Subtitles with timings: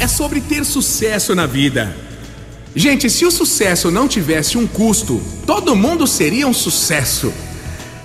[0.00, 1.94] É sobre ter sucesso na vida.
[2.74, 7.30] Gente, se o sucesso não tivesse um custo, todo mundo seria um sucesso.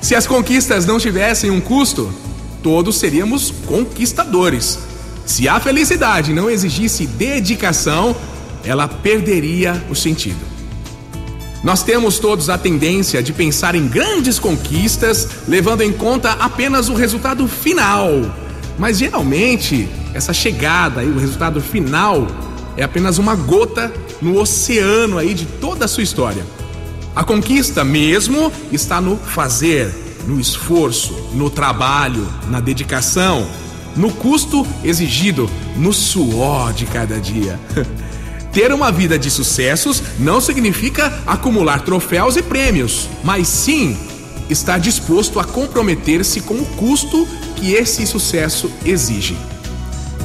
[0.01, 2.13] Se as conquistas não tivessem um custo,
[2.61, 4.77] todos seríamos conquistadores.
[5.25, 8.13] Se a felicidade não exigisse dedicação,
[8.61, 10.45] ela perderia o sentido.
[11.63, 16.93] Nós temos todos a tendência de pensar em grandes conquistas, levando em conta apenas o
[16.93, 18.48] resultado final.
[18.79, 22.25] Mas geralmente, essa chegada e o resultado final
[22.77, 26.45] é apenas uma gota no oceano aí de toda a sua história.
[27.13, 29.93] A conquista mesmo está no fazer,
[30.25, 33.45] no esforço, no trabalho, na dedicação,
[33.97, 37.59] no custo exigido, no suor de cada dia.
[38.53, 43.97] Ter uma vida de sucessos não significa acumular troféus e prêmios, mas sim
[44.49, 49.37] estar disposto a comprometer-se com o custo que esse sucesso exige.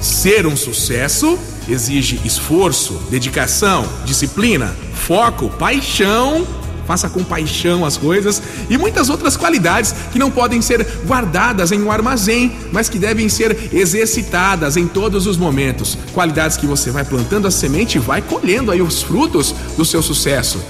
[0.00, 1.38] Ser um sucesso
[1.69, 6.47] exige esforço, dedicação, disciplina, foco, paixão
[6.84, 11.83] faça com paixão as coisas e muitas outras qualidades que não podem ser guardadas em
[11.83, 15.98] um armazém, mas que devem ser exercitadas em todos os momentos.
[16.12, 20.03] Qualidades que você vai plantando a semente e vai colhendo aí os frutos do seu
[20.03, 20.61] sucesso.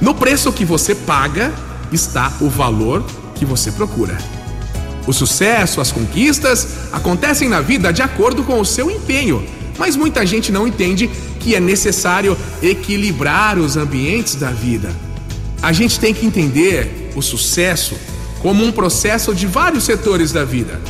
[0.00, 1.52] No preço que você paga
[1.92, 4.16] está o valor que você procura.
[5.06, 9.44] O sucesso, as conquistas acontecem na vida de acordo com o seu empenho,
[9.78, 14.90] mas muita gente não entende que é necessário equilibrar os ambientes da vida.
[15.62, 17.96] A gente tem que entender o sucesso
[18.40, 20.80] como um processo de vários setores da vida.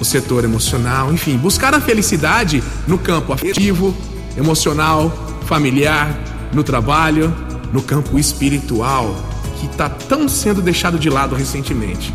[0.00, 3.94] O setor emocional, enfim, buscar a felicidade no campo afetivo,
[4.36, 5.12] emocional,
[5.44, 6.18] familiar,
[6.54, 7.34] no trabalho,
[7.72, 9.14] no campo espiritual,
[9.60, 12.12] que está tão sendo deixado de lado recentemente.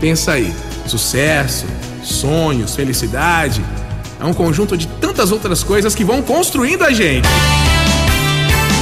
[0.00, 0.52] Pensa aí,
[0.86, 1.66] sucesso,
[2.02, 3.64] sonhos, felicidade,
[4.20, 7.28] é um conjunto de tantas outras coisas que vão construindo a gente.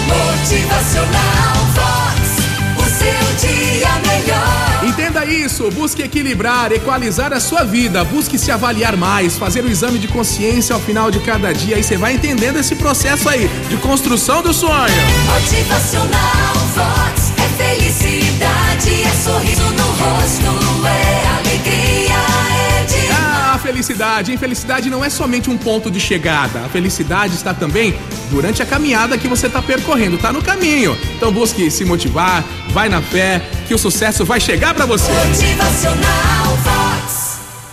[0.07, 2.17] Motivacional Vox.
[2.79, 4.85] O seu dia melhor.
[4.85, 9.99] Entenda isso, busque equilibrar, equalizar a sua vida, busque se avaliar mais, fazer o exame
[9.99, 13.77] de consciência ao final de cada dia e você vai entendendo esse processo aí de
[13.79, 14.95] construção do sonho.
[15.27, 17.26] Motivacional Vox.
[24.01, 24.91] Ah, a felicidade.
[24.91, 26.61] Não é somente um ponto de chegada.
[26.65, 27.95] A felicidade está também
[28.31, 30.97] durante a caminhada que você está percorrendo, está no caminho.
[31.17, 35.11] Então busque se motivar, vai na fé, que o sucesso vai chegar para você.
[35.13, 36.76] Motivacional Vox.